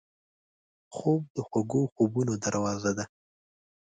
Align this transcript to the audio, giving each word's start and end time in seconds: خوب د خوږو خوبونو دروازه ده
خوب 0.95 1.21
د 1.35 1.37
خوږو 1.47 1.81
خوبونو 1.93 2.33
دروازه 2.43 2.91
ده 2.97 3.05